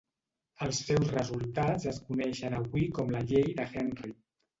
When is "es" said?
1.91-1.99